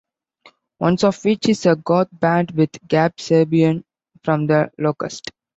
[0.79, 3.83] One of which is a goth band with Gabe Serbian
[4.23, 5.29] from The Locust.